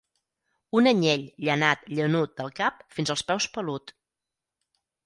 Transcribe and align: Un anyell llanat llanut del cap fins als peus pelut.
Un 0.79 0.89
anyell 0.91 1.25
llanat 1.49 1.85
llanut 1.99 2.35
del 2.43 2.51
cap 2.63 2.83
fins 2.97 3.17
als 3.17 3.27
peus 3.31 3.51
pelut. 3.59 3.97